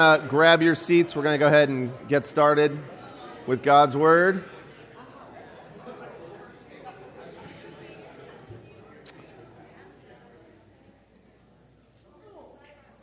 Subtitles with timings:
[0.00, 1.16] Uh, grab your seats.
[1.16, 2.78] We're going to go ahead and get started
[3.48, 4.44] with God's Word.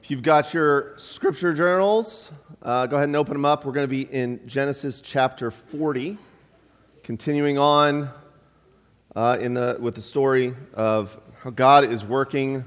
[0.02, 2.32] If you've got your scripture journals,
[2.62, 3.66] uh, go ahead and open them up.
[3.66, 6.18] We're going to be in Genesis chapter 40,
[7.04, 8.10] continuing on
[9.18, 12.64] uh, in the, with the story of how God is working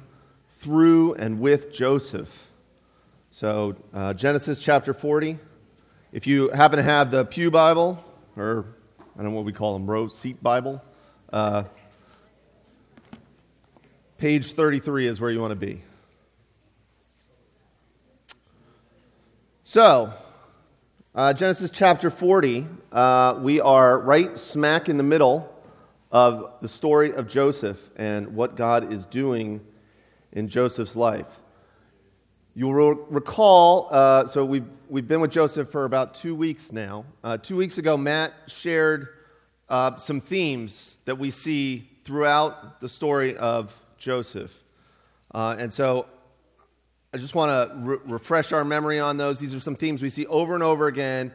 [0.59, 2.48] through and with Joseph.
[3.39, 5.39] So, uh, Genesis chapter 40.
[6.11, 8.05] If you happen to have the Pew Bible,
[8.37, 8.67] or
[9.15, 10.83] I don't know what we call them, row seat Bible,
[11.33, 11.63] uh,
[14.17, 15.85] page 33 is where you want to be.
[19.63, 20.13] So,
[21.15, 25.49] uh, Genesis chapter 40, uh, we are right smack in the middle
[26.11, 29.61] of the story of Joseph and what God is doing
[30.33, 31.38] in Joseph's life.
[32.59, 37.05] You'll recall, uh, so we've, we've been with Joseph for about two weeks now.
[37.23, 39.11] Uh, two weeks ago, Matt shared
[39.69, 44.61] uh, some themes that we see throughout the story of Joseph.
[45.33, 46.07] Uh, and so
[47.15, 49.39] I just want to re- refresh our memory on those.
[49.39, 51.31] These are some themes we see over and over again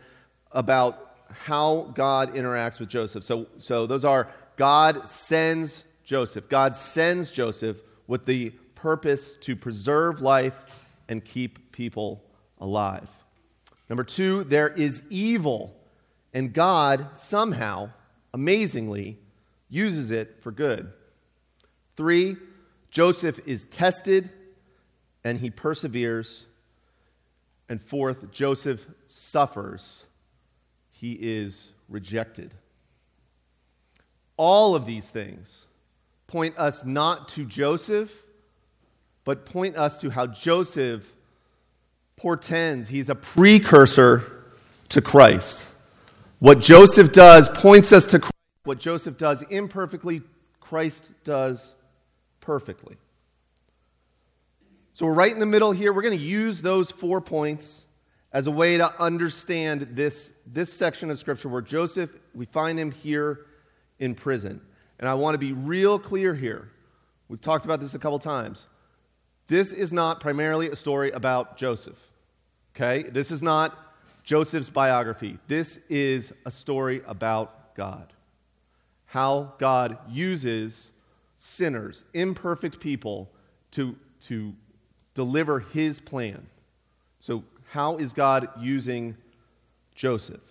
[0.52, 1.16] about
[1.46, 3.24] how God interacts with Joseph.
[3.24, 4.28] So, so those are
[4.58, 6.50] God sends Joseph.
[6.50, 10.66] God sends Joseph with the purpose to preserve life
[11.10, 12.24] and keep people
[12.60, 13.10] alive.
[13.90, 15.76] Number two, there is evil,
[16.34, 17.90] and God somehow,
[18.34, 19.18] amazingly,
[19.70, 20.92] uses it for good.
[21.96, 22.38] Three,
[22.90, 24.30] Joseph is tested
[25.24, 26.46] and he perseveres.
[27.70, 30.04] And fourth, Joseph suffers,
[30.92, 32.54] he is rejected.
[34.38, 35.66] All of these things
[36.28, 38.24] point us not to Joseph,
[39.24, 41.14] but point us to how Joseph
[42.16, 42.88] portends.
[42.88, 44.44] He's a precursor
[44.90, 45.68] to Christ.
[46.40, 48.34] What Joseph does points us to Christ.
[48.64, 50.22] What Joseph does imperfectly,
[50.60, 51.76] Christ does
[52.42, 52.98] perfectly.
[54.94, 55.92] So we're right in the middle here.
[55.92, 57.88] We're going to use those four points
[58.32, 62.92] as a way to understand this, this section of Scripture where Joseph, we find him
[62.92, 63.46] here
[64.00, 64.62] in prison.
[65.00, 66.70] And I want to be real clear here.
[67.28, 68.68] We've talked about this a couple times.
[69.48, 72.00] This is not primarily a story about Joseph.
[72.76, 73.04] Okay?
[73.04, 73.78] This is not
[74.24, 75.38] Joseph's biography.
[75.48, 78.14] This is a story about God.
[79.06, 80.90] How God uses
[81.36, 83.30] sinners, imperfect people,
[83.72, 84.54] to, to
[85.14, 86.46] deliver his plan.
[87.20, 89.18] So, how is God using
[89.96, 90.42] Joseph?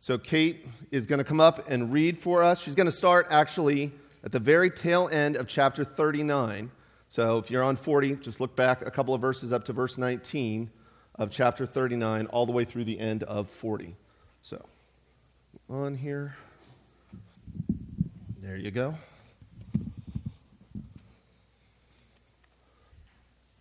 [0.00, 2.60] So, Kate is going to come up and read for us.
[2.60, 3.92] She's going to start actually
[4.24, 6.70] at the very tail end of chapter 39.
[7.10, 9.98] So, if you're on 40, just look back a couple of verses up to verse
[9.98, 10.70] 19
[11.16, 13.96] of chapter 39, all the way through the end of 40.
[14.42, 14.64] So,
[15.68, 16.36] on here.
[18.40, 18.94] There you go.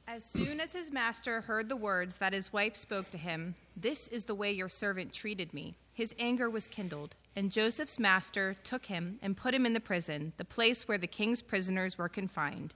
[0.08, 4.08] As soon as his master heard the words that his wife spoke to him, This
[4.10, 7.16] is the way your servant treated me, his anger was kindled.
[7.36, 11.08] And Joseph's master took him and put him in the prison, the place where the
[11.08, 12.76] king's prisoners were confined.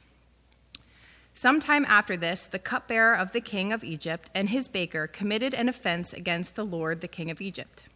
[1.33, 5.69] Sometime after this, the cupbearer of the king of Egypt and his baker committed an
[5.69, 7.87] offense against the Lord, the king of Egypt.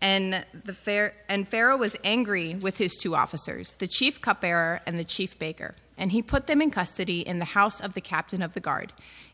[0.00, 5.04] And, the and Pharaoh was angry with his two officers, the chief cupbearer and the
[5.04, 8.54] chief baker and he put them in custody in the house of the captain of
[8.54, 8.92] the guard,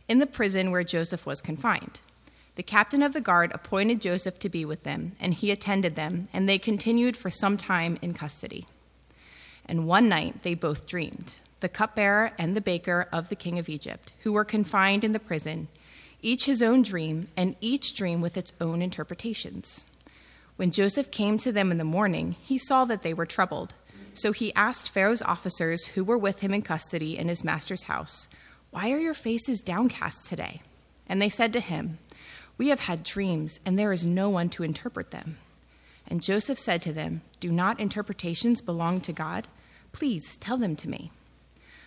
[0.09, 2.01] in the prison where Joseph was confined.
[2.55, 6.29] The captain of the guard appointed Joseph to be with them, and he attended them,
[6.33, 8.67] and they continued for some time in custody.
[9.65, 13.69] And one night they both dreamed, the cupbearer and the baker of the king of
[13.69, 15.69] Egypt, who were confined in the prison,
[16.21, 19.87] each his own dream, and each dream with its own interpretations.
[20.57, 23.75] When Joseph came to them in the morning, he saw that they were troubled.
[24.15, 28.29] So he asked Pharaoh's officers who were with him in custody in his master's house,
[28.71, 30.61] Why are your faces downcast today?
[31.09, 31.99] And they said to him,
[32.59, 35.39] We have had dreams, and there is no one to interpret them.
[36.07, 39.49] And Joseph said to them, Do not interpretations belong to God?
[39.93, 41.11] Please tell them to me.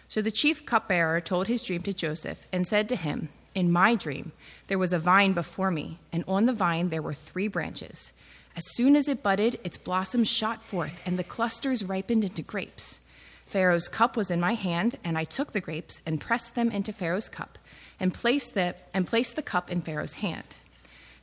[0.07, 3.96] So the chief cupbearer told his dream to Joseph and said to him, In my
[3.96, 4.31] dream,
[4.68, 8.13] there was a vine before me, and on the vine there were three branches.
[8.56, 13.02] As soon as it budded, its blossoms shot forth, and the clusters ripened into grapes.
[13.46, 16.94] Pharaoh's cup was in my hand, and I took the grapes and pressed them into
[16.94, 17.57] Pharaoh's cup,
[18.00, 20.57] and placed the, and placed the cup in Pharaoh's hand.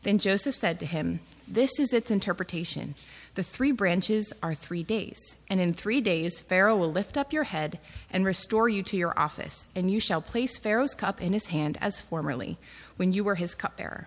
[0.02, 2.94] Then Joseph said to him, This is its interpretation.
[3.34, 7.44] The three branches are three days, and in three days Pharaoh will lift up your
[7.44, 7.78] head
[8.10, 11.78] and restore you to your office, and you shall place Pharaoh's cup in his hand
[11.80, 12.58] as formerly,
[12.96, 14.06] when you were his cupbearer.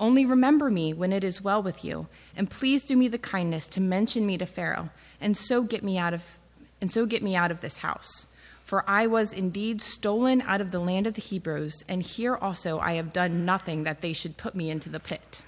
[0.00, 3.66] Only remember me when it is well with you, and please do me the kindness
[3.68, 4.88] to mention me to Pharaoh,
[5.20, 6.38] and so get me out of
[6.80, 8.28] and so get me out of this house.
[8.64, 12.78] For I was indeed stolen out of the land of the Hebrews, and here also
[12.78, 15.42] I have done nothing that they should put me into the pit.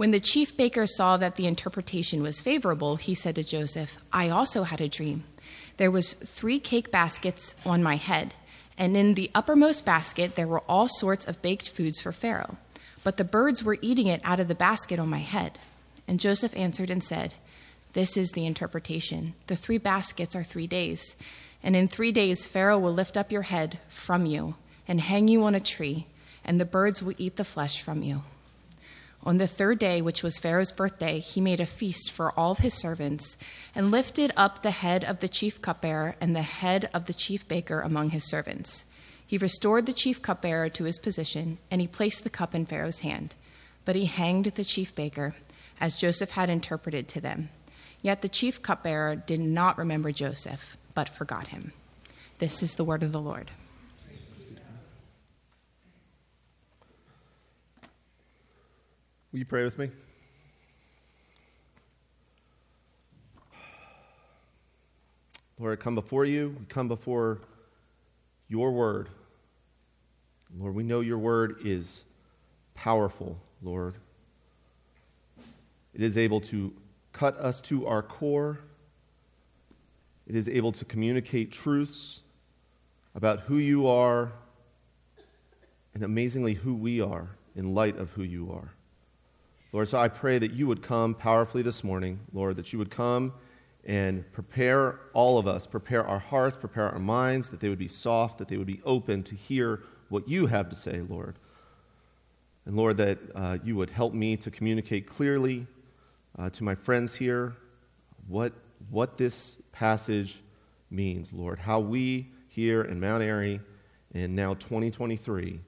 [0.00, 4.30] When the chief baker saw that the interpretation was favorable, he said to Joseph, I
[4.30, 5.24] also had a dream.
[5.76, 8.32] There was three cake baskets on my head,
[8.78, 12.56] and in the uppermost basket there were all sorts of baked foods for Pharaoh
[13.02, 15.58] but the birds were eating it out of the basket on my head.
[16.06, 17.34] And Joseph answered and said,
[17.92, 19.34] This is the interpretation.
[19.46, 21.16] The three baskets are three days.
[21.62, 24.56] And in three days, Pharaoh will lift up your head from you
[24.88, 26.06] and hang you on a tree,
[26.44, 28.22] and the birds will eat the flesh from you.
[29.22, 32.58] On the third day, which was Pharaoh's birthday, he made a feast for all of
[32.58, 33.36] his servants
[33.74, 37.46] and lifted up the head of the chief cupbearer and the head of the chief
[37.46, 38.86] baker among his servants.
[39.26, 43.00] He restored the chief cupbearer to his position, and he placed the cup in Pharaoh's
[43.00, 43.34] hand.
[43.84, 45.34] But he hanged the chief baker,
[45.78, 47.50] as Joseph had interpreted to them.
[48.02, 51.72] Yet the chief cupbearer did not remember Joseph, but forgot him.
[52.38, 53.50] This is the word of the Lord.
[59.32, 59.90] Will you pray with me?
[65.60, 66.56] Lord, I come before you.
[66.58, 67.40] We come before
[68.48, 69.08] your word.
[70.58, 72.04] Lord, we know your word is
[72.74, 73.94] powerful, Lord.
[75.94, 76.72] It is able to
[77.12, 78.58] cut us to our core.
[80.26, 82.22] It is able to communicate truths
[83.14, 84.32] about who you are
[85.94, 88.72] and amazingly who we are in light of who you are.
[89.72, 92.90] Lord, so I pray that you would come powerfully this morning, Lord, that you would
[92.90, 93.32] come
[93.84, 97.86] and prepare all of us, prepare our hearts, prepare our minds, that they would be
[97.86, 101.36] soft, that they would be open to hear what you have to say, Lord.
[102.66, 105.68] And Lord, that uh, you would help me to communicate clearly
[106.36, 107.54] uh, to my friends here
[108.26, 108.52] what,
[108.90, 110.40] what this passage
[110.90, 111.60] means, Lord.
[111.60, 113.60] How we here in Mount Airy
[114.12, 115.60] in now 2023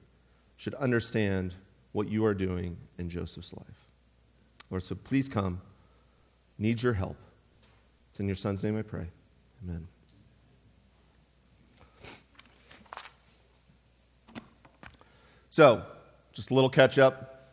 [0.57, 1.55] should understand
[1.93, 3.82] what you are doing in Joseph's life.
[4.73, 5.61] Lord, so please come.
[6.57, 7.15] Need your help.
[8.09, 9.05] It's in your son's name I pray.
[9.63, 9.87] Amen.
[15.51, 15.83] So,
[16.31, 17.51] just a little catch up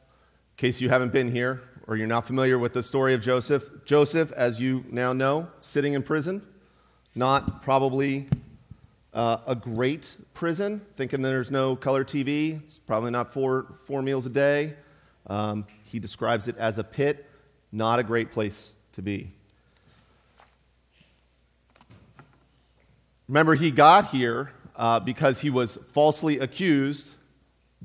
[0.52, 3.68] in case you haven't been here or you're not familiar with the story of Joseph.
[3.84, 6.40] Joseph, as you now know, sitting in prison,
[7.14, 8.30] not probably
[9.12, 12.62] uh, a great prison, thinking there's no color TV.
[12.62, 14.72] It's probably not four, four meals a day.
[15.26, 17.26] Um, he describes it as a pit,
[17.72, 19.32] not a great place to be.
[23.28, 27.12] Remember, he got here uh, because he was falsely accused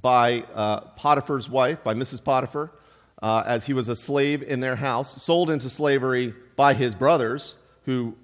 [0.02, 2.24] by uh, Potiphar's wife, by Mrs.
[2.24, 2.72] Potiphar,
[3.22, 7.56] uh, as he was a slave in their house, sold into slavery by his brothers,
[7.86, 8.16] who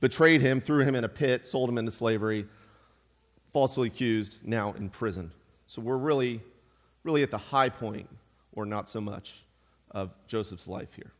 [0.00, 2.46] betrayed him, threw him in a pit, sold him into slavery,
[3.52, 5.32] falsely accused, now in prison.
[5.66, 6.40] So we're really,
[7.04, 8.08] really at the high point,
[8.56, 9.44] or not so much,
[9.92, 11.12] of Joseph's life here.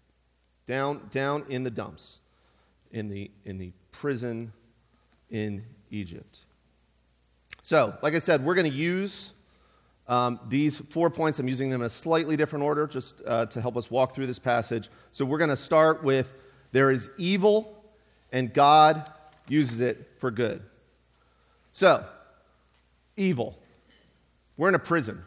[0.67, 2.19] Down, down in the dumps,
[2.91, 4.53] in the, in the prison
[5.31, 6.41] in Egypt.
[7.63, 9.33] So, like I said, we're going to use
[10.09, 13.61] um, these four points, I'm using them in a slightly different order just uh, to
[13.61, 14.89] help us walk through this passage.
[15.11, 16.33] So we're going to start with
[16.73, 17.83] there is evil,
[18.31, 19.11] and God
[19.49, 20.63] uses it for good.
[21.73, 22.05] So,
[23.17, 23.59] evil.
[24.57, 25.23] We're in a prison.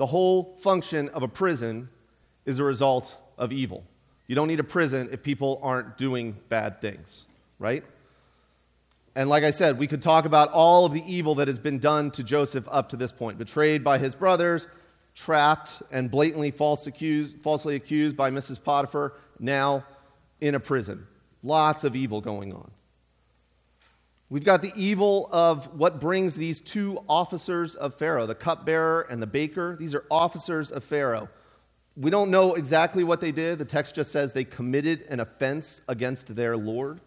[0.00, 1.90] The whole function of a prison
[2.46, 3.84] is a result of evil.
[4.28, 7.26] You don't need a prison if people aren't doing bad things,
[7.58, 7.84] right?
[9.14, 11.78] And like I said, we could talk about all of the evil that has been
[11.78, 14.66] done to Joseph up to this point betrayed by his brothers,
[15.14, 18.64] trapped and blatantly false accused, falsely accused by Mrs.
[18.64, 19.84] Potiphar, now
[20.40, 21.06] in a prison.
[21.42, 22.70] Lots of evil going on.
[24.30, 29.20] We've got the evil of what brings these two officers of Pharaoh, the cupbearer and
[29.20, 29.76] the baker.
[29.78, 31.28] These are officers of Pharaoh.
[31.96, 33.58] We don't know exactly what they did.
[33.58, 37.00] The text just says they committed an offense against their Lord.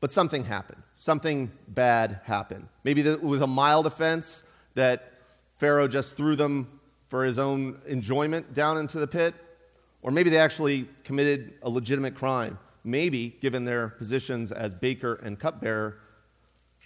[0.00, 0.82] But something happened.
[0.96, 2.68] Something bad happened.
[2.84, 4.44] Maybe it was a mild offense.
[4.74, 5.12] that
[5.58, 9.34] Pharaoh just threw them for his own enjoyment down into the pit,
[10.00, 12.58] or maybe they actually committed a legitimate crime.
[12.84, 15.98] Maybe, given their positions as baker and cupbearer,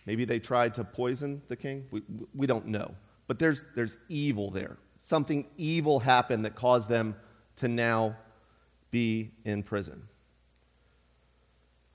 [0.06, 1.86] maybe they tried to poison the king.
[1.90, 2.02] We,
[2.34, 2.94] we don't know.
[3.26, 4.76] But there's, there's evil there.
[5.00, 7.16] Something evil happened that caused them
[7.56, 8.16] to now
[8.90, 10.08] be in prison.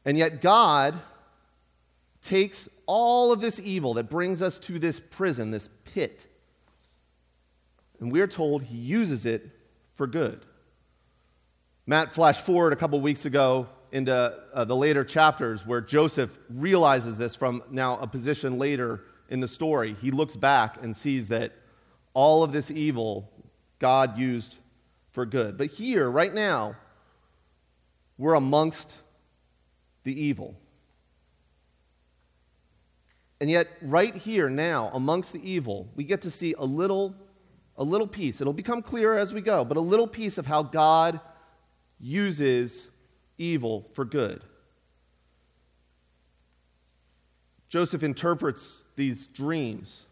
[0.06, 1.00] And yet, God
[2.22, 6.28] takes all of this evil that brings us to this prison, this pit,
[8.00, 9.50] and we're told he uses it
[9.96, 10.46] for good.
[11.86, 14.14] Matt flashed forward a couple weeks ago into
[14.54, 19.48] uh, the later chapters where Joseph realizes this from now a position later in the
[19.48, 19.96] story.
[20.02, 21.54] He looks back and sees that
[22.14, 23.32] all of this evil
[23.80, 24.58] God used
[25.12, 25.58] for good.
[25.58, 26.76] But here, right now,
[28.18, 28.98] we're amongst
[30.04, 30.56] the evil.
[33.42, 37.16] And yet, right here now, amongst the evil, we get to see a little,
[37.78, 38.42] a little piece.
[38.42, 41.22] It'll become clearer as we go, but a little piece of how God
[42.00, 42.89] uses
[43.40, 44.44] evil for good.
[47.70, 50.06] Joseph interprets these dreams,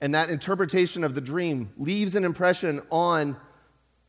[0.00, 3.36] and that interpretation of the dream leaves an impression on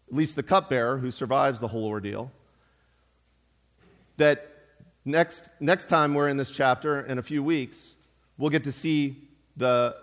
[0.09, 2.31] at least the cupbearer who survives the whole ordeal.
[4.17, 4.45] That
[5.05, 7.95] next, next time we're in this chapter, in a few weeks,
[8.37, 9.15] we'll get to see
[9.55, 9.95] the,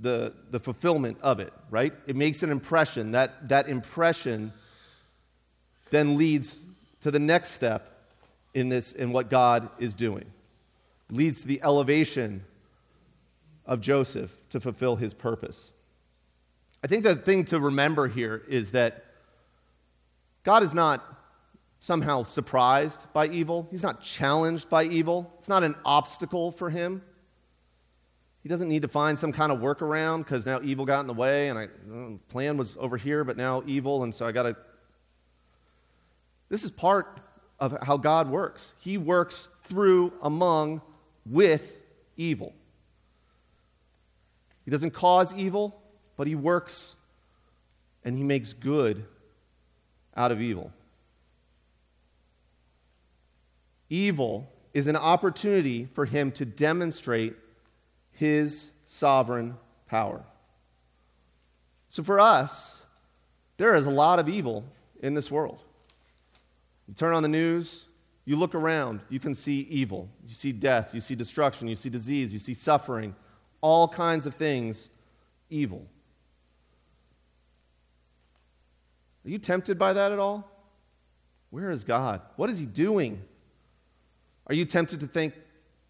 [0.00, 1.94] the, the fulfillment of it, right?
[2.06, 3.12] It makes an impression.
[3.12, 4.52] That, that impression
[5.88, 6.58] then leads
[7.00, 7.93] to the next step
[8.54, 10.24] in this in what God is doing.
[11.10, 12.44] Leads to the elevation
[13.66, 15.72] of Joseph to fulfill his purpose.
[16.82, 19.04] I think the thing to remember here is that
[20.44, 21.02] God is not
[21.80, 23.66] somehow surprised by evil.
[23.70, 25.32] He's not challenged by evil.
[25.38, 27.02] It's not an obstacle for him.
[28.42, 31.14] He doesn't need to find some kind of workaround because now evil got in the
[31.14, 31.68] way and I
[32.28, 34.56] plan was over here, but now evil, and so I got to.
[36.50, 37.20] This is part
[37.64, 38.74] of how God works.
[38.80, 40.82] He works through, among,
[41.24, 41.76] with
[42.16, 42.52] evil.
[44.64, 45.80] He doesn't cause evil,
[46.16, 46.96] but he works
[48.04, 49.04] and he makes good
[50.16, 50.70] out of evil.
[53.88, 57.34] Evil is an opportunity for him to demonstrate
[58.12, 59.56] his sovereign
[59.86, 60.22] power.
[61.90, 62.78] So for us,
[63.56, 64.64] there is a lot of evil
[65.00, 65.63] in this world.
[66.88, 67.86] You turn on the news,
[68.24, 70.08] you look around, you can see evil.
[70.26, 73.14] You see death, you see destruction, you see disease, you see suffering,
[73.60, 74.88] all kinds of things
[75.50, 75.86] evil.
[79.24, 80.50] Are you tempted by that at all?
[81.50, 82.20] Where is God?
[82.36, 83.22] What is He doing?
[84.46, 85.34] Are you tempted to think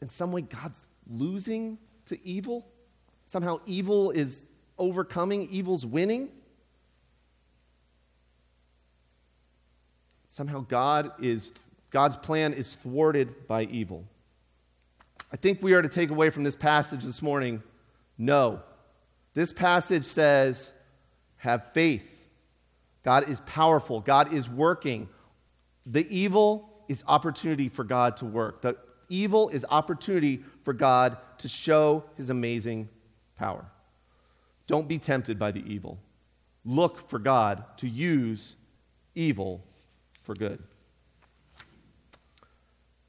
[0.01, 2.67] in some way God's losing to evil?
[3.27, 4.47] Somehow evil is
[4.79, 6.29] overcoming, evil's winning?
[10.35, 11.53] Somehow God is,
[11.91, 14.03] God's plan is thwarted by evil.
[15.33, 17.63] I think we are to take away from this passage this morning
[18.19, 18.61] no.
[19.35, 20.73] This passage says,
[21.37, 22.05] have faith.
[23.05, 25.09] God is powerful, God is working.
[25.87, 28.61] The evil is opportunity for God to work.
[28.61, 28.77] The
[29.09, 32.89] evil is opportunity for God to show his amazing
[33.39, 33.65] power.
[34.67, 36.01] Don't be tempted by the evil.
[36.65, 38.57] Look for God to use
[39.15, 39.63] evil
[40.25, 40.63] for good.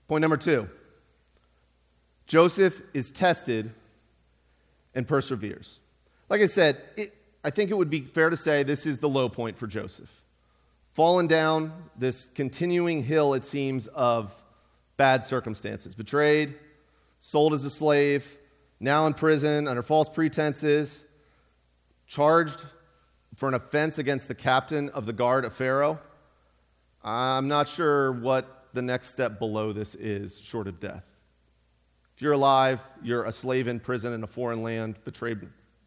[0.07, 0.69] Point number two
[2.27, 3.71] Joseph is tested
[4.93, 5.79] and perseveres.
[6.29, 9.09] Like I said, it, I think it would be fair to say this is the
[9.09, 10.09] low point for Joseph.
[10.93, 14.33] Fallen down this continuing hill, it seems, of
[14.97, 15.93] bad circumstances.
[15.93, 16.55] Betrayed,
[17.19, 18.37] sold as a slave,
[18.79, 21.05] now in prison under false pretenses,
[22.07, 22.63] charged
[23.35, 25.99] for an offense against the captain of the guard of Pharaoh.
[27.05, 31.03] I'm not sure what the next step below this is, short of death.
[32.15, 35.39] If you're alive, you're a slave in prison in a foreign land, betrayed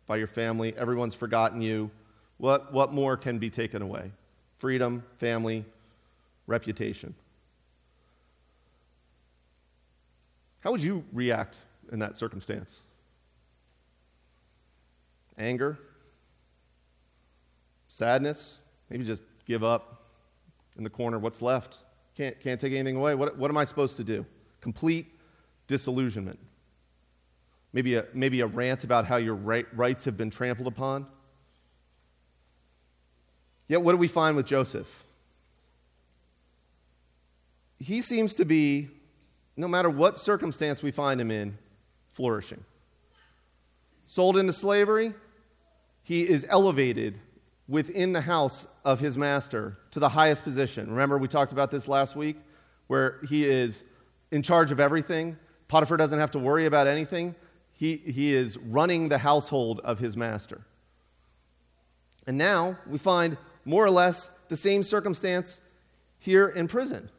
[0.06, 1.90] by your family, everyone's forgotten you.
[2.36, 4.12] What, what more can be taken away?
[4.58, 5.64] Freedom, family,
[6.46, 7.14] reputation.
[10.60, 11.58] How would you react
[11.90, 12.82] in that circumstance?
[15.36, 15.78] Anger?
[17.88, 18.58] Sadness?
[18.88, 19.97] Maybe just give up
[20.78, 21.18] in the corner.
[21.18, 21.78] What's left?
[22.16, 23.14] Can't, can't take anything away.
[23.14, 24.24] What, what am I supposed to do?
[24.60, 25.06] Complete
[25.66, 26.38] disillusionment.
[27.72, 31.06] Maybe a, maybe a rant about how your right, rights have been trampled upon.
[33.68, 35.04] Yet, what do we find with Joseph?
[37.78, 38.88] He seems to be
[39.56, 41.58] no matter what circumstance we find him in,
[42.12, 42.64] flourishing.
[44.04, 45.12] Sold into slavery,
[46.02, 47.18] he is elevated
[47.68, 50.90] within the house of his master to the highest position.
[50.90, 52.36] Remember, we talked about this last week,
[52.86, 53.84] where he is
[54.30, 55.36] in charge of everything.
[55.68, 57.34] Potiphar doesn't have to worry about anything.
[57.74, 60.62] He, he is running the household of his master.
[62.26, 65.60] And now we find more or less the same circumstance
[66.18, 67.10] here in prison.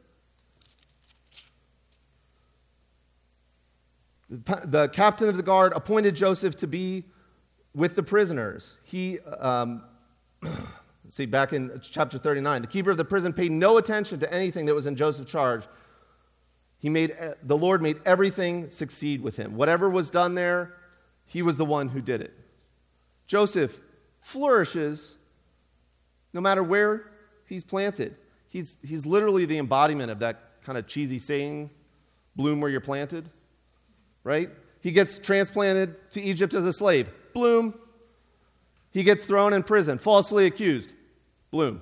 [4.29, 7.05] The captain of the guard appointed Joseph to be
[7.73, 8.77] with the prisoners.
[8.83, 9.83] He, um,
[11.09, 14.65] see, back in chapter 39, the keeper of the prison paid no attention to anything
[14.65, 15.63] that was in Joseph's charge.
[16.77, 19.55] He made, eh, the Lord made everything succeed with him.
[19.55, 20.73] Whatever was done there,
[21.25, 22.33] he was the one who did it.
[23.27, 23.79] Joseph
[24.21, 25.15] flourishes
[26.33, 27.11] no matter where
[27.45, 28.15] he's planted.
[28.47, 31.69] He's, he's literally the embodiment of that kind of cheesy saying,
[32.35, 33.29] bloom where you're planted,
[34.23, 34.49] right?
[34.81, 37.09] He gets transplanted to Egypt as a slave.
[37.33, 37.77] Bloom.
[38.91, 40.93] He gets thrown in prison, falsely accused.
[41.51, 41.81] Bloom.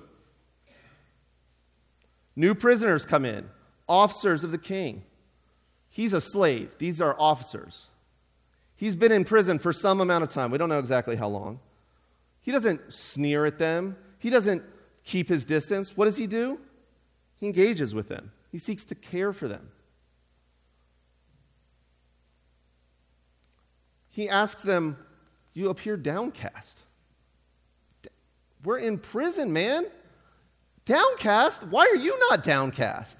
[2.36, 3.48] New prisoners come in,
[3.88, 5.02] officers of the king.
[5.90, 6.76] He's a slave.
[6.78, 7.88] These are officers.
[8.76, 10.50] He's been in prison for some amount of time.
[10.50, 11.58] We don't know exactly how long.
[12.40, 14.62] He doesn't sneer at them, he doesn't
[15.04, 15.96] keep his distance.
[15.96, 16.60] What does he do?
[17.38, 19.68] He engages with them, he seeks to care for them.
[24.10, 24.96] He asks them,
[25.54, 26.84] You appear downcast.
[28.68, 29.86] We're in prison, man.
[30.84, 31.64] Downcast?
[31.68, 33.18] Why are you not downcast?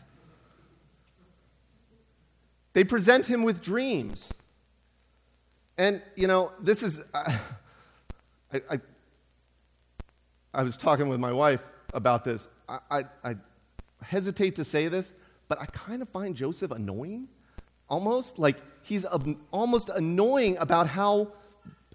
[2.75, 4.31] They present him with dreams.
[5.79, 7.01] And, you know, this is.
[7.15, 7.33] I,
[8.53, 8.81] I,
[10.53, 11.63] I, was talking with my wife
[11.95, 12.47] about this.
[12.69, 13.37] I, I, I
[14.03, 15.15] hesitate to say this,
[15.49, 17.27] but I kind of find Joseph annoying
[17.89, 18.39] almost.
[18.39, 19.07] Like, he's
[19.51, 21.33] almost annoying about how,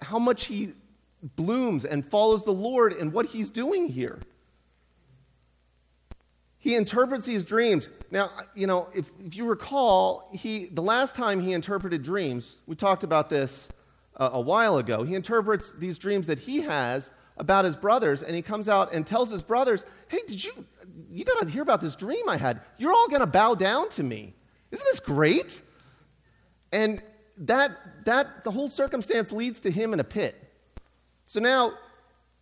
[0.01, 0.73] how much he
[1.35, 4.19] blooms and follows the Lord in what he's doing here.
[6.57, 7.89] He interprets these dreams.
[8.09, 12.75] Now, you know, if, if you recall, he, the last time he interpreted dreams, we
[12.75, 13.67] talked about this
[14.15, 15.03] uh, a while ago.
[15.03, 19.05] He interprets these dreams that he has about his brothers, and he comes out and
[19.05, 20.65] tells his brothers, Hey, did you,
[21.09, 22.61] you got to hear about this dream I had.
[22.77, 24.33] You're all going to bow down to me.
[24.71, 25.61] Isn't this great?
[26.71, 27.01] And
[27.37, 30.42] that, that, the whole circumstance leads to him in a pit.
[31.25, 31.73] So now,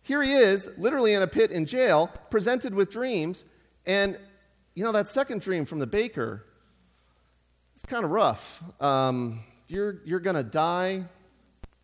[0.02, 3.44] here he is, literally in a pit in jail, presented with dreams.
[3.86, 4.18] And,
[4.74, 6.44] you know, that second dream from the baker,
[7.74, 8.62] it's kind of rough.
[8.80, 11.04] Um, you're you're going to die.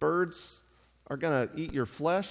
[0.00, 0.62] Birds
[1.06, 2.30] are going to eat your flesh.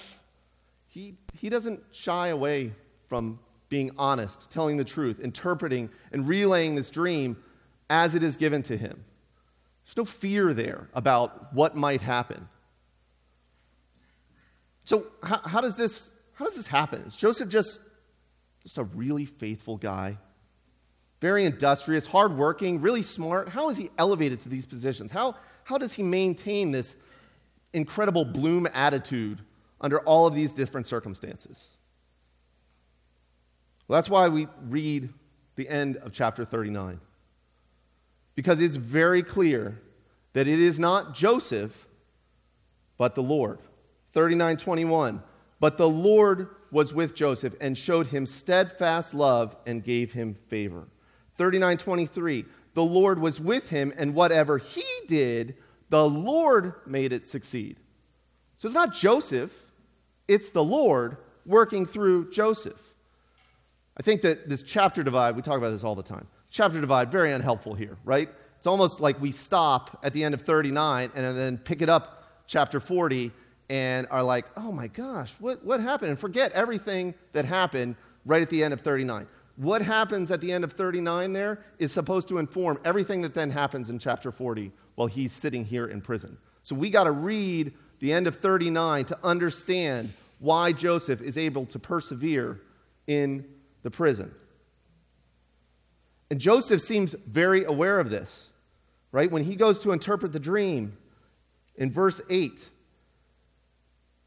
[0.86, 2.72] He, he doesn't shy away
[3.08, 7.36] from being honest, telling the truth, interpreting, and relaying this dream
[7.90, 9.04] as it is given to him.
[9.84, 12.48] There's no fear there about what might happen.
[14.88, 17.02] So, how, how, does, this, how does this happen?
[17.02, 17.78] Is Joseph just,
[18.62, 20.16] just a really faithful guy?
[21.20, 23.50] Very industrious, hardworking, really smart?
[23.50, 25.10] How is he elevated to these positions?
[25.10, 26.96] How, how does he maintain this
[27.74, 29.42] incredible bloom attitude
[29.78, 31.68] under all of these different circumstances?
[33.88, 35.10] Well, that's why we read
[35.56, 36.98] the end of chapter 39
[38.34, 39.82] because it's very clear
[40.32, 41.86] that it is not Joseph,
[42.96, 43.58] but the Lord.
[44.14, 45.22] 39:21.
[45.60, 50.88] But the Lord was with Joseph and showed him steadfast love and gave him favor.
[51.36, 52.44] 39:23.
[52.74, 55.56] The Lord was with him and whatever he did,
[55.88, 57.78] the Lord made it succeed.
[58.56, 59.52] So it's not Joseph,
[60.26, 61.16] it's the Lord
[61.46, 62.94] working through Joseph.
[63.96, 66.26] I think that this chapter divide, we talk about this all the time.
[66.50, 68.28] Chapter divide, very unhelpful here, right?
[68.56, 72.44] It's almost like we stop at the end of 39 and then pick it up,
[72.46, 73.32] chapter 40,
[73.70, 76.10] and are like, oh my gosh, what, what happened?
[76.10, 79.26] And forget everything that happened right at the end of 39.
[79.56, 83.50] What happens at the end of 39 there is supposed to inform everything that then
[83.50, 86.38] happens in chapter 40 while he's sitting here in prison.
[86.62, 91.66] So we got to read the end of 39 to understand why Joseph is able
[91.66, 92.60] to persevere
[93.06, 93.44] in
[93.82, 94.32] the prison.
[96.30, 98.50] And Joseph seems very aware of this,
[99.12, 99.30] right?
[99.30, 100.96] When he goes to interpret the dream
[101.74, 102.68] in verse 8,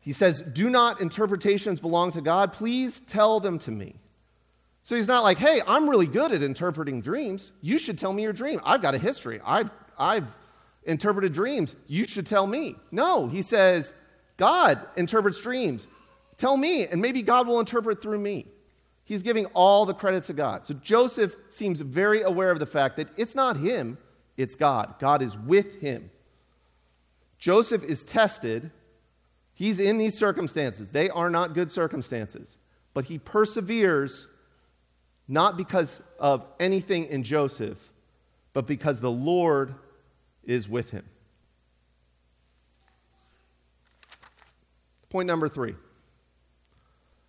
[0.02, 2.52] he says, Do not interpretations belong to God?
[2.52, 3.96] Please tell them to me.
[4.82, 7.54] So he's not like, Hey, I'm really good at interpreting dreams.
[7.62, 8.60] You should tell me your dream.
[8.66, 9.40] I've got a history.
[9.46, 10.28] I've, I've
[10.84, 11.76] interpreted dreams.
[11.88, 12.76] You should tell me.
[12.92, 13.94] No, he says,
[14.38, 15.88] God interprets dreams.
[16.38, 18.48] Tell me, and maybe God will interpret through me.
[19.04, 20.66] He's giving all the credit to God.
[20.66, 24.00] So Joseph seems very aware of the fact that it's not him,
[24.38, 24.96] it's God.
[25.00, 26.10] God is with him.
[27.38, 28.72] Joseph is tested.
[29.62, 30.90] He's in these circumstances.
[30.90, 32.58] They are not good circumstances.
[32.96, 34.28] But he perseveres
[35.28, 37.78] not because of anything in Joseph,
[38.54, 39.76] but because the Lord
[40.44, 41.06] is with him.
[45.12, 45.76] Point number three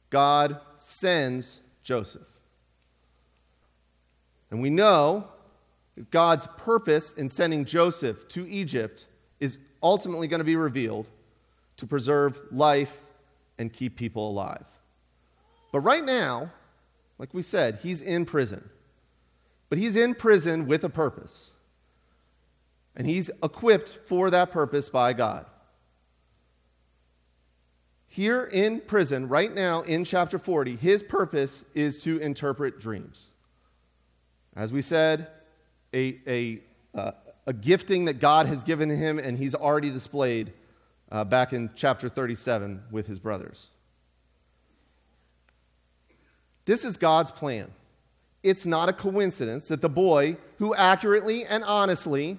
[0.08, 2.22] God sends Joseph.
[4.50, 5.28] And we know
[6.10, 9.04] God's purpose in sending Joseph to Egypt
[9.38, 11.10] is ultimately going to be revealed
[11.82, 13.02] to preserve life
[13.58, 14.64] and keep people alive.
[15.72, 16.52] But right now,
[17.18, 18.70] like we said, he's in prison.
[19.68, 21.50] But he's in prison with a purpose.
[22.94, 25.44] And he's equipped for that purpose by God.
[28.06, 33.26] Here in prison, right now in chapter 40, his purpose is to interpret dreams.
[34.54, 35.26] As we said,
[35.92, 36.60] a, a,
[36.94, 37.10] uh,
[37.48, 40.52] a gifting that God has given him and he's already displayed
[41.12, 43.68] uh, back in chapter 37 with his brothers.
[46.64, 47.70] This is God's plan.
[48.42, 52.38] It's not a coincidence that the boy who accurately and honestly,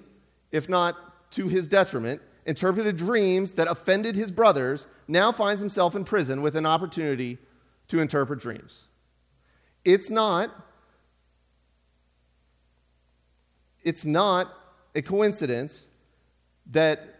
[0.50, 6.04] if not to his detriment, interpreted dreams that offended his brothers now finds himself in
[6.04, 7.38] prison with an opportunity
[7.88, 8.84] to interpret dreams.
[9.84, 10.50] It's not
[13.82, 14.50] it's not
[14.94, 15.86] a coincidence
[16.70, 17.13] that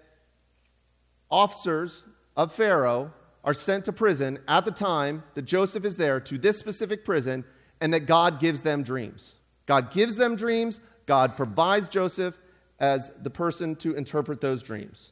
[1.35, 2.05] officers
[2.37, 6.59] of Pharaoh are sent to prison at the time that Joseph is there to this
[6.59, 7.45] specific prison
[7.81, 9.35] and that God gives them dreams.
[9.67, 12.39] God gives them dreams, God provides Joseph
[12.79, 15.11] as the person to interpret those dreams.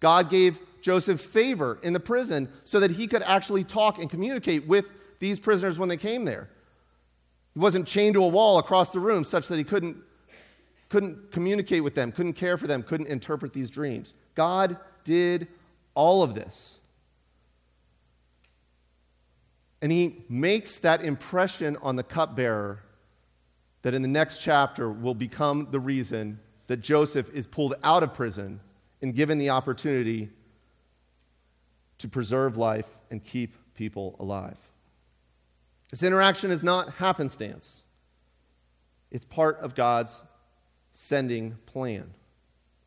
[0.00, 4.66] God gave Joseph favor in the prison so that he could actually talk and communicate
[4.66, 4.86] with
[5.20, 6.48] these prisoners when they came there.
[7.54, 9.98] He wasn't chained to a wall across the room such that he couldn't,
[10.88, 14.14] couldn't communicate with them, couldn't care for them, couldn't interpret these dreams.
[14.34, 15.48] God did
[15.94, 16.78] all of this.
[19.82, 22.82] And he makes that impression on the cupbearer
[23.82, 28.12] that in the next chapter will become the reason that Joseph is pulled out of
[28.12, 28.60] prison
[29.00, 30.28] and given the opportunity
[31.98, 34.58] to preserve life and keep people alive.
[35.90, 37.82] This interaction is not happenstance,
[39.10, 40.22] it's part of God's
[40.92, 42.14] sending plan.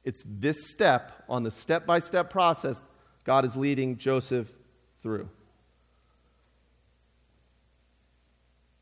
[0.04, 2.82] It's this step on the step by step process
[3.24, 4.48] God is leading Joseph
[5.02, 5.30] through.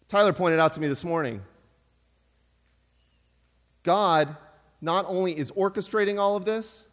[0.07, 1.41] Tyler pointed out to me this morning
[3.83, 4.35] God
[4.81, 6.87] not only is orchestrating all of this,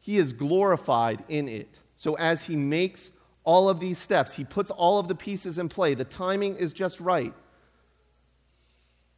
[0.00, 1.80] he is glorified in it.
[1.96, 3.12] So as he makes
[3.44, 5.94] all of these steps, he puts all of the pieces in play.
[5.94, 7.32] The timing is just right.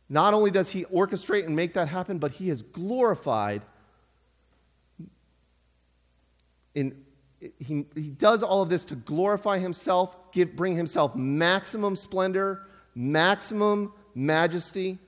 [0.08, 3.62] Not only does he orchestrate and make that happen, but he is glorified
[6.74, 7.05] in
[7.58, 13.92] he, he does all of this to glorify himself, give, bring himself maximum splendor, maximum
[14.14, 14.98] majesty.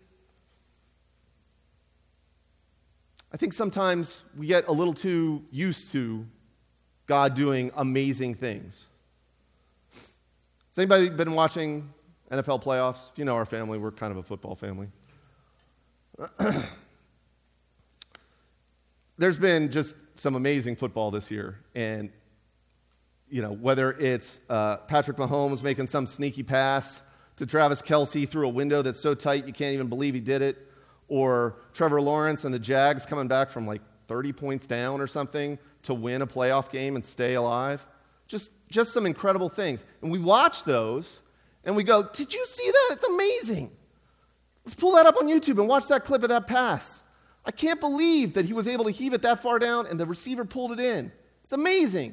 [3.32, 6.26] I think sometimes we get a little too used to
[7.06, 8.86] God doing amazing things.
[9.92, 11.92] Has anybody been watching
[12.30, 13.10] NFL playoffs?
[13.10, 14.88] If you know our family, we're kind of a football family.
[19.18, 22.10] There's been just some amazing football this year, and
[23.30, 27.02] you know whether it's uh, Patrick Mahomes making some sneaky pass
[27.36, 30.42] to Travis Kelce through a window that's so tight you can't even believe he did
[30.42, 30.58] it,
[31.08, 35.58] or Trevor Lawrence and the Jags coming back from like 30 points down or something
[35.82, 37.86] to win a playoff game and stay alive.
[38.26, 39.84] Just, just some incredible things.
[40.02, 41.22] And we watch those
[41.64, 42.88] and we go, Did you see that?
[42.92, 43.70] It's amazing.
[44.64, 47.02] Let's pull that up on YouTube and watch that clip of that pass.
[47.46, 50.04] I can't believe that he was able to heave it that far down and the
[50.04, 51.10] receiver pulled it in.
[51.42, 52.12] It's amazing.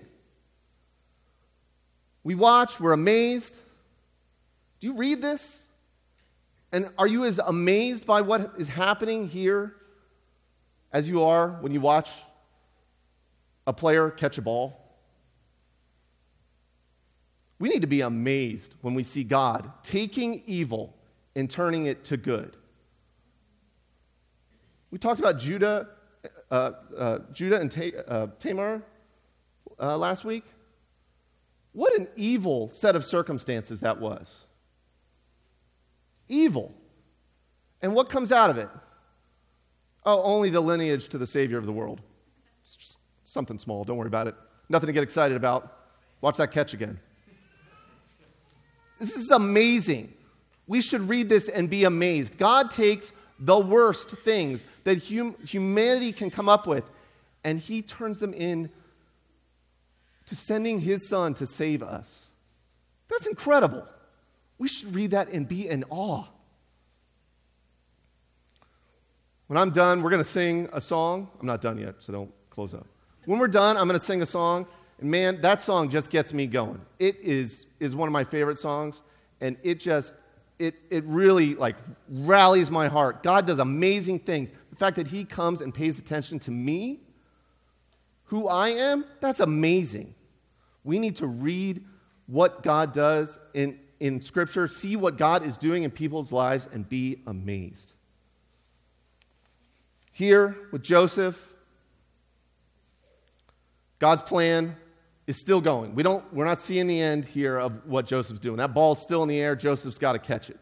[2.25, 3.55] We watch, we're amazed.
[4.79, 5.67] Do you read this?
[6.71, 9.75] And are you as amazed by what is happening here
[10.91, 12.09] as you are when you watch
[13.67, 14.75] a player catch a ball?
[17.59, 20.95] We need to be amazed when we see God taking evil
[21.35, 22.57] and turning it to good.
[24.89, 25.89] We talked about Judah,
[26.49, 28.81] uh, uh, Judah and Ta- uh, Tamar
[29.79, 30.43] uh, last week.
[31.75, 34.45] What an evil set of circumstances that was
[36.29, 36.73] evil.
[37.81, 38.69] And what comes out of it?
[40.05, 41.99] Oh, only the lineage to the Savior of the world.
[42.61, 43.83] It's just something small.
[43.83, 44.35] Don't worry about it.
[44.69, 45.77] Nothing to get excited about.
[46.21, 46.97] Watch that catch again.
[48.97, 50.13] This is amazing.
[50.67, 52.37] We should read this and be amazed.
[52.37, 56.85] God takes the worst things that hum- humanity can come up with
[57.43, 58.71] and he turns them in
[60.27, 62.31] to sending his son to save us.
[63.09, 63.87] That's incredible.
[64.57, 66.25] We should read that and be in awe.
[69.47, 71.29] When I'm done, we're going to sing a song.
[71.39, 72.87] I'm not done yet, so don't close up.
[73.25, 74.65] When we're done, I'm going to sing a song.
[74.99, 76.81] And man, that song just gets me going.
[76.99, 79.01] It is, is one of my favorite songs,
[79.41, 80.15] and it just,
[80.57, 81.75] it, it really like
[82.09, 83.21] rallies my heart.
[83.21, 84.51] God does amazing things.
[84.69, 87.01] The fact that he comes and pays attention to me,
[88.25, 90.15] who I am, that's amazing.
[90.83, 91.83] We need to read
[92.27, 96.87] what God does in, in Scripture, see what God is doing in people's lives, and
[96.87, 97.93] be amazed.
[100.11, 101.53] Here with Joseph,
[103.99, 104.75] God's plan
[105.27, 105.95] is still going.
[105.95, 108.57] We don't, we're not seeing the end here of what Joseph's doing.
[108.57, 109.55] That ball's still in the air.
[109.55, 110.59] Joseph's got to catch it,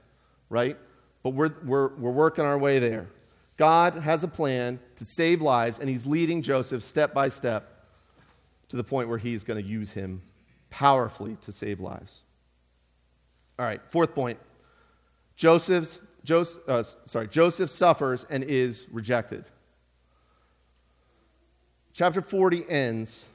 [0.50, 0.78] right?
[1.22, 3.08] But we're, we're, we're working our way there.
[3.58, 7.86] God has a plan to save lives, and he's leading Joseph step by step
[8.70, 10.22] to the point where he's going to use him
[10.70, 12.22] powerfully to save lives.
[13.60, 14.40] All right, fourth point.
[15.36, 19.46] Joseph's Joseph, uh, sorry, Joseph suffers and is rejected.
[21.94, 23.26] Chapter 40 ends.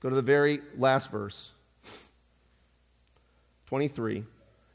[0.00, 1.52] Go to the very last verse
[3.66, 4.24] 23.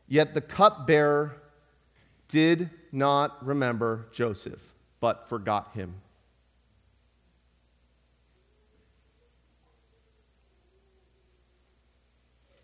[0.07, 1.37] Yet the cupbearer
[2.27, 4.61] did not remember Joseph,
[4.99, 5.95] but forgot him.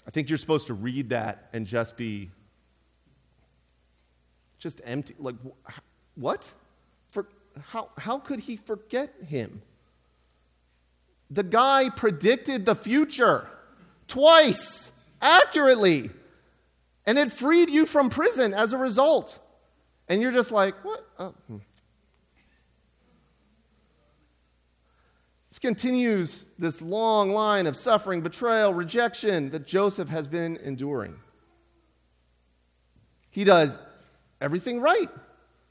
[0.05, 2.29] I think you're supposed to read that and just be
[4.59, 5.15] just empty.
[5.19, 5.35] Like,
[6.15, 6.49] what?
[7.11, 7.27] For,
[7.69, 9.61] how, how could he forget him?
[11.29, 13.49] The guy predicted the future
[14.07, 16.11] twice accurately,
[17.05, 19.39] and it freed you from prison as a result.
[20.07, 21.05] And you're just like, what?
[21.17, 21.33] Oh.
[21.47, 21.57] Hmm.
[25.49, 31.15] This continues this long line of suffering, betrayal, rejection that Joseph has been enduring.
[33.29, 33.77] He does
[34.41, 35.09] everything right.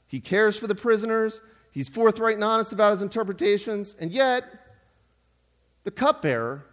[0.07, 1.41] He cares for the prisoners,
[1.71, 4.45] he's forthright and honest about his interpretations, and yet
[5.83, 6.65] the cupbearer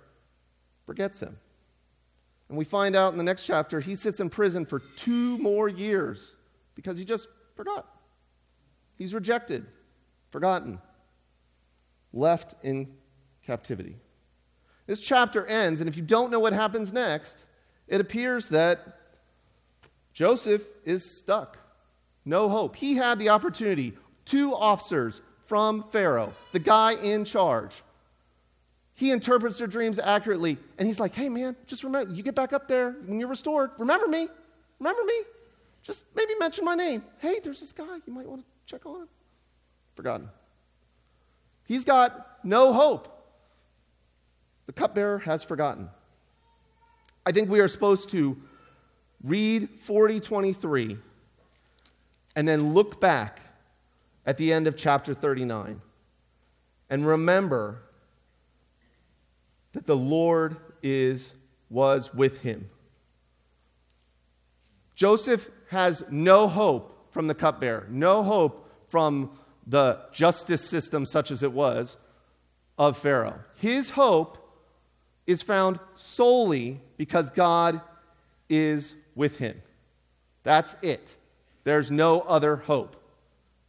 [0.86, 1.36] forgets him.
[2.48, 5.68] And we find out in the next chapter he sits in prison for two more
[5.68, 6.34] years
[6.74, 7.28] because he just
[7.60, 7.86] forgot.
[8.96, 9.66] He's rejected,
[10.30, 10.78] forgotten,
[12.10, 12.88] left in
[13.44, 13.96] captivity.
[14.86, 17.44] This chapter ends, and if you don't know what happens next,
[17.86, 18.80] it appears that
[20.14, 21.58] Joseph is stuck.
[22.24, 22.76] No hope.
[22.76, 23.92] He had the opportunity.
[24.24, 27.82] Two officers from Pharaoh, the guy in charge.
[28.94, 32.54] He interprets their dreams accurately, and he's like, hey, man, just remember, you get back
[32.54, 33.72] up there when you're restored.
[33.76, 34.28] Remember me.
[34.78, 35.20] Remember me.
[35.82, 37.02] Just maybe mention my name.
[37.18, 37.98] Hey, there's this guy.
[38.06, 39.08] You might want to check on him.
[39.94, 40.28] Forgotten.
[41.66, 43.16] He's got no hope.
[44.66, 45.88] The cupbearer has forgotten.
[47.24, 48.36] I think we are supposed to
[49.22, 50.98] read 4023
[52.36, 53.40] and then look back
[54.26, 55.80] at the end of chapter 39
[56.88, 57.82] and remember
[59.72, 61.34] that the Lord is
[61.68, 62.68] was with him.
[64.94, 69.30] Joseph has no hope from the cupbearer, no hope from
[69.68, 71.96] the justice system, such as it was,
[72.76, 73.38] of Pharaoh.
[73.54, 74.36] His hope
[75.28, 77.80] is found solely because God
[78.48, 79.62] is with him.
[80.42, 81.14] That's it.
[81.62, 82.96] There's no other hope,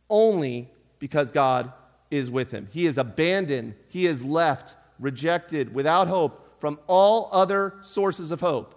[0.09, 1.71] only because God
[2.09, 2.67] is with him.
[2.71, 8.73] He is abandoned, he is left, rejected, without hope from all other sources of hope.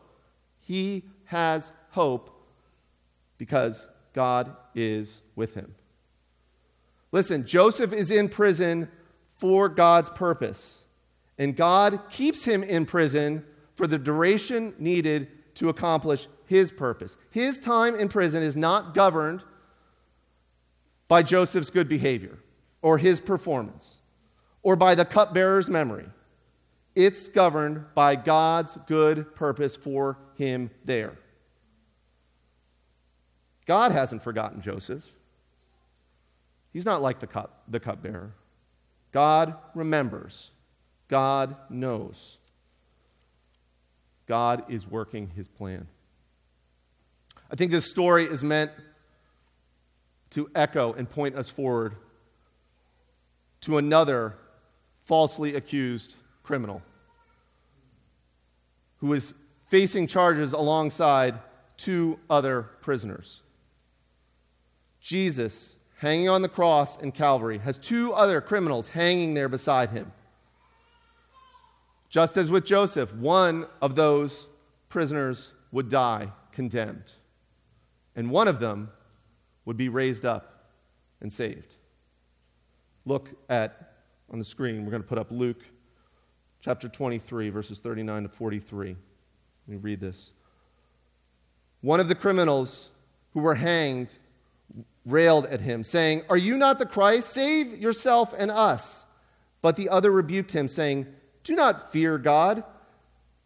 [0.61, 2.31] He has hope
[3.39, 5.75] because God is with him.
[7.13, 8.89] Listen, Joseph is in prison
[9.39, 10.83] for God's purpose,
[11.39, 13.45] and God keeps him in prison
[13.77, 17.17] for the duration needed to accomplish his purpose.
[17.31, 19.43] His time in prison is not governed
[21.09, 22.39] by Joseph's good behavior
[22.83, 23.99] or his performance
[24.63, 26.07] or by the cupbearer's memory.
[26.95, 31.19] It's governed by God's good purpose for him there.
[33.67, 35.09] God hasn't forgotten Joseph.
[36.73, 38.35] He's not like the cup, the cupbearer.
[39.13, 40.51] God remembers.
[41.09, 42.39] God knows.
[44.27, 45.87] God is working his plan.
[47.51, 48.73] I think this story is meant
[50.31, 51.95] to echo and point us forward
[53.61, 54.37] to another
[55.03, 56.83] falsely accused criminal
[58.99, 59.35] who is
[59.69, 61.39] facing charges alongside
[61.77, 63.43] two other prisoners.
[65.05, 70.11] Jesus, hanging on the cross in Calvary, has two other criminals hanging there beside him.
[72.09, 74.47] Just as with Joseph, one of those
[74.89, 77.13] prisoners would die condemned,
[78.17, 78.91] and one of them
[79.67, 80.71] would be raised up
[81.21, 81.75] and saved.
[83.05, 83.97] Look at
[84.31, 85.63] on the screen, we're going to put up Luke
[86.63, 88.89] chapter 23, verses 39 to 43.
[88.89, 88.97] Let
[89.69, 90.31] me read this.
[91.83, 92.89] One of the criminals
[93.35, 94.17] who were hanged
[95.05, 97.31] railed at him, saying, Are you not the Christ?
[97.31, 99.07] Save yourself and us.
[99.63, 101.07] But the other rebuked him, saying,
[101.43, 102.65] Do not fear God,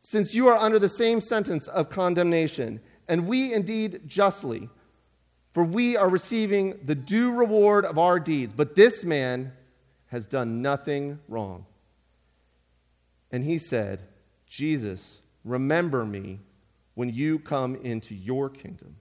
[0.00, 4.68] since you are under the same sentence of condemnation, and we indeed justly,
[5.52, 8.52] for we are receiving the due reward of our deeds.
[8.52, 9.52] But this man
[10.08, 11.66] has done nothing wrong.
[13.30, 14.02] And he said,
[14.46, 16.40] Jesus, remember me
[16.94, 18.96] when you come into your kingdom.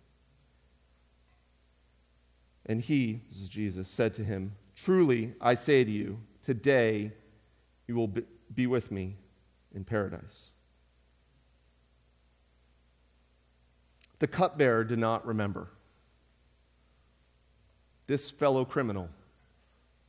[2.67, 7.13] And he, this is Jesus, said to him, Truly I say to you, today
[7.87, 8.11] you will
[8.53, 9.15] be with me
[9.73, 10.51] in paradise.
[14.19, 15.69] The cupbearer did not remember.
[18.07, 19.09] This fellow criminal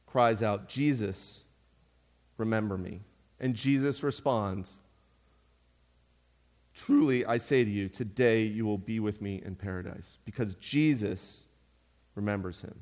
[0.06, 1.42] cries out, Jesus,
[2.36, 3.00] remember me.
[3.40, 4.80] And Jesus responds,
[6.74, 10.18] Truly I say to you, today you will be with me in paradise.
[10.24, 11.42] Because Jesus
[12.18, 12.74] remembers him.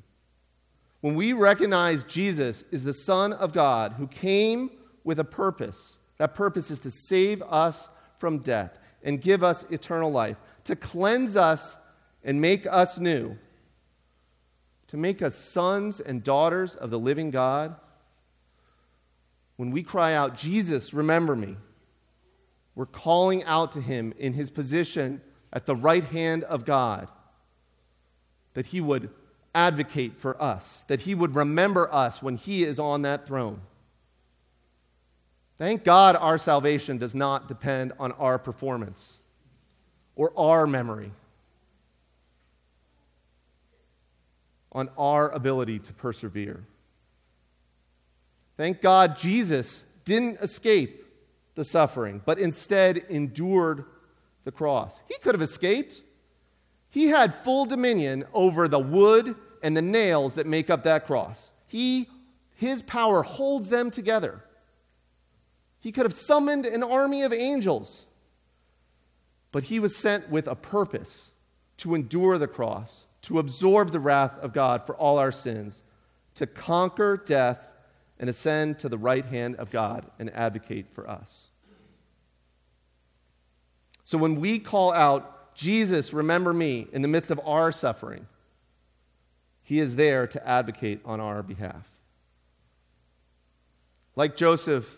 [1.01, 4.71] When we recognize Jesus is the Son of God who came
[5.03, 10.11] with a purpose, that purpose is to save us from death and give us eternal
[10.11, 11.77] life, to cleanse us
[12.23, 13.37] and make us new,
[14.87, 17.75] to make us sons and daughters of the living God.
[19.57, 21.57] When we cry out, Jesus, remember me,
[22.73, 25.21] we're calling out to him in his position
[25.53, 27.07] at the right hand of God
[28.55, 29.11] that he would
[29.57, 33.59] advocate for us, that he would remember us when he is on that throne.
[35.57, 39.19] Thank God our salvation does not depend on our performance
[40.15, 41.11] or our memory,
[44.71, 46.63] on our ability to persevere.
[48.57, 51.03] Thank God Jesus didn't escape
[51.55, 53.85] the suffering, but instead endured
[54.43, 55.01] the cross.
[55.07, 56.03] He could have escaped.
[56.91, 61.53] He had full dominion over the wood and the nails that make up that cross.
[61.67, 62.09] He,
[62.55, 64.43] his power holds them together.
[65.79, 68.05] He could have summoned an army of angels,
[69.51, 71.31] but he was sent with a purpose
[71.77, 75.81] to endure the cross, to absorb the wrath of God for all our sins,
[76.35, 77.67] to conquer death
[78.19, 81.47] and ascend to the right hand of God and advocate for us.
[84.03, 88.27] So when we call out, Jesus, remember me, in the midst of our suffering,
[89.67, 91.85] he is there to advocate on our behalf.
[94.15, 94.97] Like Joseph,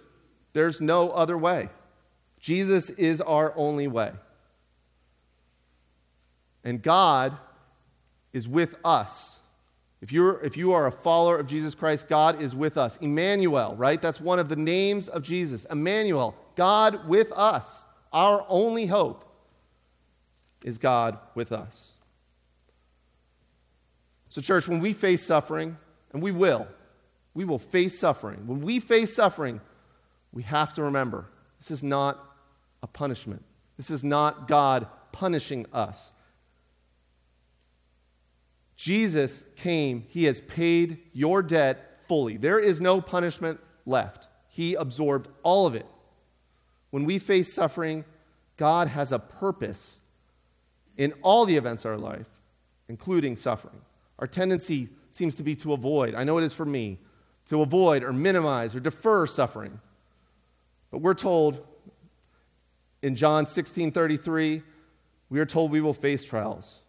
[0.54, 1.70] there's no other way.
[2.40, 4.12] Jesus is our only way.
[6.64, 7.36] And God
[8.32, 9.40] is with us.
[10.02, 12.98] If, you're, if you are a follower of Jesus Christ, God is with us.
[12.98, 14.00] Emmanuel, right?
[14.00, 15.66] That's one of the names of Jesus.
[15.66, 17.88] Emmanuel, God with us.
[18.14, 19.26] Our only hope
[20.64, 21.96] is God with us.
[24.30, 25.78] So, church, when we face suffering,
[26.14, 26.68] and we will,
[27.34, 28.48] we will face suffering.
[28.48, 29.62] When we face suffering,
[30.32, 31.26] we have to remember
[31.58, 32.24] this is not
[32.82, 33.44] a punishment.
[33.78, 36.14] This is not God punishing us.
[38.76, 42.38] Jesus came, He has paid your debt fully.
[42.38, 44.28] There is no punishment left.
[44.48, 45.86] He absorbed all of it.
[46.92, 48.06] When we face suffering,
[48.58, 50.00] God has a purpose
[50.98, 52.28] in all the events of our life,
[52.88, 53.82] including suffering.
[54.20, 57.00] Our tendency seems to be to avoid, I know it is for me,
[57.48, 59.80] to avoid or minimize or defer suffering.
[60.92, 61.66] But we're told
[63.02, 64.62] in John 16 33,
[65.30, 66.80] we are told we will face trials.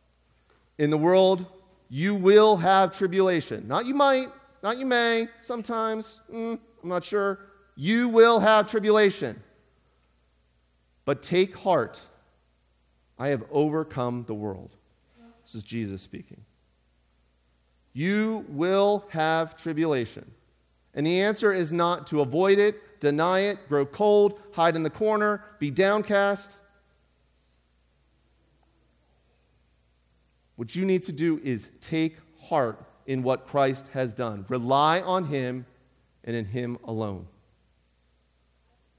[0.79, 1.47] In the world,
[1.89, 3.67] you will have tribulation.
[3.69, 4.29] Not you might,
[4.63, 7.41] not you may, sometimes, mm, I'm not sure.
[7.77, 9.43] You will have tribulation.
[11.05, 12.01] But take heart,
[13.19, 14.77] I have overcome the world.
[15.43, 16.45] This is Jesus speaking.
[17.93, 20.31] You will have tribulation.
[20.95, 24.91] And the answer is not to avoid it, deny it, grow cold, hide in the
[24.91, 26.57] corner, be downcast.
[30.57, 34.45] What you need to do is take heart in what Christ has done.
[34.49, 35.65] Rely on Him
[36.25, 37.27] and in Him alone.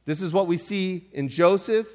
[0.05, 1.87] This is what we see in Joseph.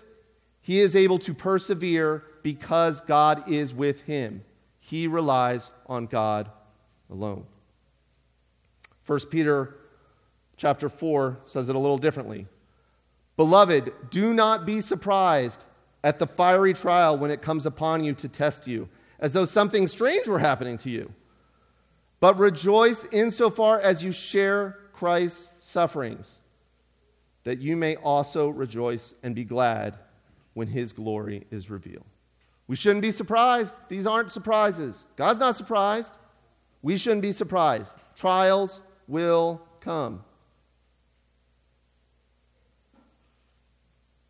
[0.60, 4.44] He is able to persevere because God is with him.
[4.78, 6.50] He relies on God
[7.10, 7.44] alone.
[9.06, 9.76] 1 Peter
[10.56, 12.46] chapter 4 says it a little differently.
[13.36, 15.64] Beloved, do not be surprised
[16.02, 18.88] at the fiery trial when it comes upon you to test you,
[19.18, 21.12] as though something strange were happening to you.
[22.20, 26.32] But rejoice insofar as you share Christ's sufferings,
[27.44, 29.98] that you may also rejoice and be glad
[30.54, 32.06] when his glory is revealed.
[32.66, 33.74] We shouldn't be surprised.
[33.88, 35.04] These aren't surprises.
[35.16, 36.16] God's not surprised.
[36.86, 37.96] We shouldn't be surprised.
[38.14, 40.22] Trials will come.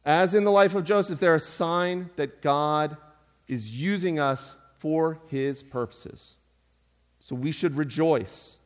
[0.07, 2.97] As in the life of Joseph, they're a sign that God
[3.47, 6.37] is using us for his purposes.
[7.21, 8.57] So we should rejoice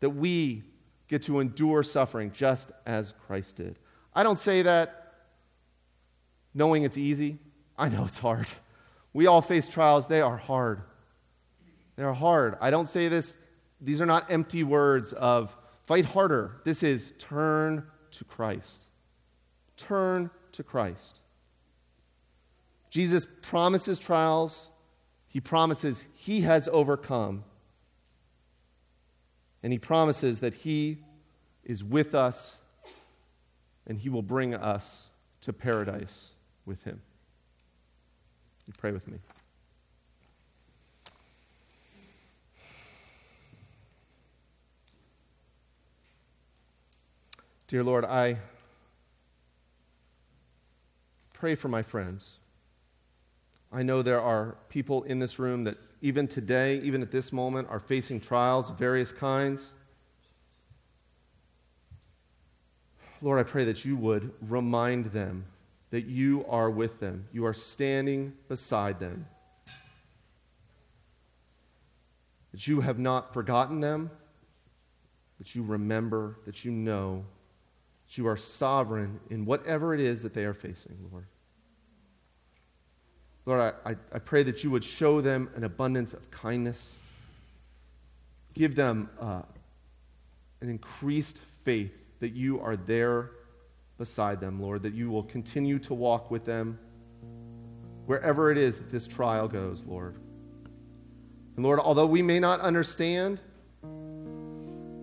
[0.00, 0.64] that we
[1.08, 3.78] get to endure suffering just as Christ did.
[4.14, 5.14] I don't say that
[6.52, 7.38] knowing it's easy.
[7.78, 8.48] I know it's hard.
[9.14, 10.82] We all face trials, they are hard.
[11.96, 12.56] They are hard.
[12.60, 13.36] I don't say this,
[13.80, 16.60] these are not empty words of fight harder.
[16.64, 18.86] This is turn to Christ.
[19.76, 21.20] Turn to Christ.
[22.90, 24.70] Jesus promises trials,
[25.26, 27.44] he promises he has overcome,
[29.62, 30.98] and he promises that he
[31.64, 32.60] is with us
[33.86, 35.08] and he will bring us
[35.40, 36.32] to paradise
[36.64, 37.00] with him.
[38.66, 39.18] You pray with me.
[47.72, 48.36] Dear Lord, I
[51.32, 52.36] pray for my friends.
[53.72, 57.68] I know there are people in this room that even today, even at this moment,
[57.70, 59.72] are facing trials of various kinds.
[63.22, 65.46] Lord, I pray that you would remind them
[65.88, 67.26] that you are with them.
[67.32, 69.24] You are standing beside them.
[72.50, 74.10] That you have not forgotten them,
[75.38, 77.24] that you remember, that you know,
[78.18, 81.26] you are sovereign in whatever it is that they are facing, Lord.
[83.44, 86.96] Lord, I, I pray that you would show them an abundance of kindness.
[88.54, 89.42] Give them uh,
[90.60, 93.30] an increased faith that you are there
[93.98, 96.78] beside them, Lord, that you will continue to walk with them
[98.06, 100.16] wherever it is that this trial goes, Lord.
[101.56, 103.40] And Lord, although we may not understand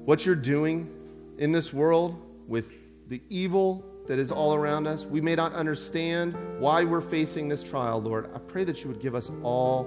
[0.05, 0.89] what you're doing
[1.37, 2.71] in this world with
[3.09, 7.63] the evil that is all around us, we may not understand why we're facing this
[7.63, 8.31] trial, Lord.
[8.33, 9.83] I pray that you would give us all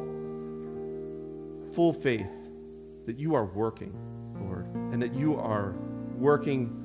[1.72, 2.26] full faith
[3.06, 3.94] that you are working,
[4.40, 5.74] Lord, and that you are
[6.16, 6.78] working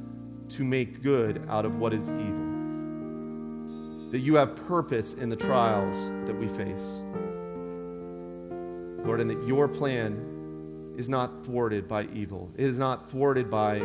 [0.49, 2.45] to make good out of what is evil.
[4.11, 5.95] That you have purpose in the trials
[6.27, 7.01] that we face.
[9.05, 12.51] Lord, and that your plan is not thwarted by evil.
[12.55, 13.79] It is not thwarted by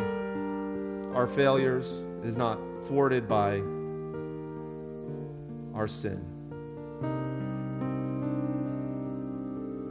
[1.13, 2.03] our failures.
[2.23, 2.57] Is not
[2.87, 3.57] thwarted by
[5.75, 6.23] our sin.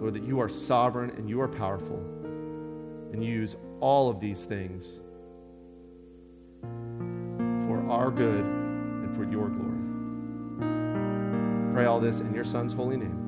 [0.01, 1.99] Lord, that you are sovereign and you are powerful
[3.13, 5.01] and you use all of these things
[7.67, 9.79] for our good and for your glory.
[11.75, 13.22] Pray all this in your Son's holy name.